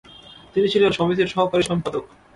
[0.55, 2.03] তিনি ছিলেন সমিতির সহকারী সম্পাদক।